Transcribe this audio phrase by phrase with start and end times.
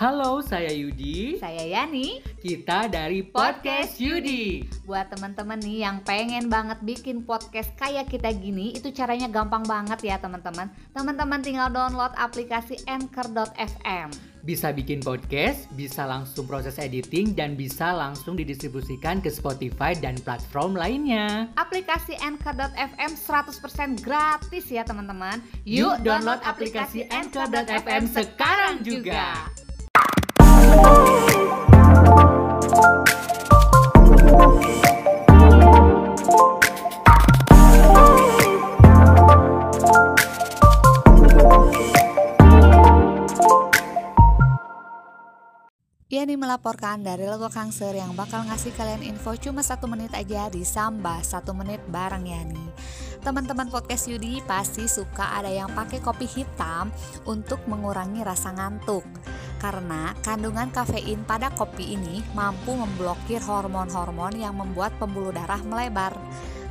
[0.00, 1.36] Halo, saya Yudi.
[1.36, 2.24] Saya Yani.
[2.40, 4.64] Kita dari Podcast Yudi.
[4.88, 10.00] Buat teman-teman nih yang pengen banget bikin podcast kayak kita gini, itu caranya gampang banget
[10.00, 10.72] ya teman-teman.
[10.96, 14.08] Teman-teman tinggal download aplikasi Anchor.fm.
[14.40, 20.80] Bisa bikin podcast, bisa langsung proses editing, dan bisa langsung didistribusikan ke Spotify dan platform
[20.80, 21.52] lainnya.
[21.60, 25.44] Aplikasi Anchor.fm 100% gratis ya teman-teman.
[25.68, 29.44] Yuk download aplikasi Anchor.fm sekarang juga.
[46.20, 50.66] Yani melaporkan dari logo Kangser yang bakal ngasih kalian info cuma satu menit aja di
[50.68, 52.66] Samba satu menit bareng Yani.
[53.24, 56.92] Teman-teman podcast Yudi pasti suka ada yang pakai kopi hitam
[57.24, 59.06] untuk mengurangi rasa ngantuk.
[59.60, 66.16] Karena kandungan kafein pada kopi ini mampu memblokir hormon-hormon yang membuat pembuluh darah melebar.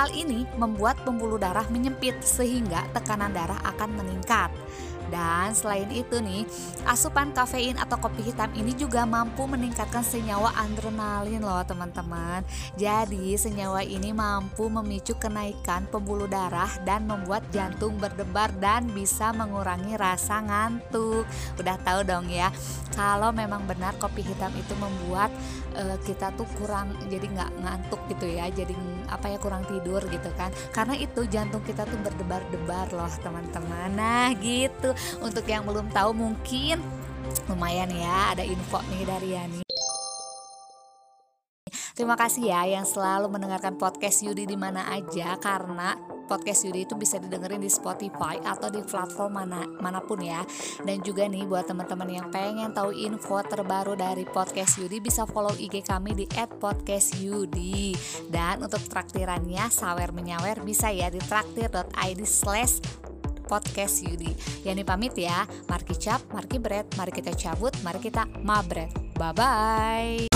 [0.00, 4.48] Hal ini membuat pembuluh darah menyempit sehingga tekanan darah akan meningkat.
[5.10, 6.46] Dan selain itu nih,
[6.86, 12.46] asupan kafein atau kopi hitam ini juga mampu meningkatkan senyawa adrenalin loh teman-teman.
[12.78, 19.98] Jadi senyawa ini mampu memicu kenaikan pembuluh darah dan membuat jantung berdebar dan bisa mengurangi
[19.98, 21.26] rasa ngantuk.
[21.58, 22.54] Udah tahu dong ya,
[22.94, 25.34] kalau memang benar kopi hitam itu membuat
[25.74, 28.72] uh, kita tuh kurang jadi nggak ngantuk gitu ya, jadi
[29.10, 30.54] apa ya kurang tidur gitu kan.
[30.70, 33.90] Karena itu jantung kita tuh berdebar-debar loh teman-teman.
[33.98, 36.80] Nah gitu untuk yang belum tahu mungkin
[37.46, 39.60] lumayan ya ada info nih dari Yani.
[42.00, 46.96] Terima kasih ya yang selalu mendengarkan podcast Yudi di mana aja karena podcast Yudi itu
[46.96, 50.40] bisa didengerin di Spotify atau di platform mana mana pun ya.
[50.80, 55.52] Dan juga nih buat teman-teman yang pengen tahu info terbaru dari podcast Yudi bisa follow
[55.58, 57.98] IG kami di @podcastyudi.
[58.32, 62.78] Dan untuk traktirannya sawer menyawer bisa ya di traktir.id slash
[63.50, 64.30] podcast Yudi.
[64.62, 68.94] Yani pamit ya, Marki cap, Marki bread, mari kita cabut, mari kita mabret.
[69.18, 70.30] Bye-bye.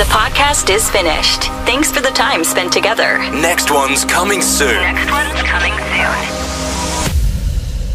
[0.00, 1.52] The podcast is finished.
[1.68, 3.18] Thanks for the time spent together.
[3.32, 4.80] Next one's coming soon.
[4.80, 6.35] Next one's coming soon.